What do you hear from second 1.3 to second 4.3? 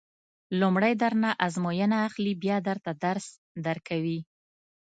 ازموینه اخلي بیا درته درس درکوي.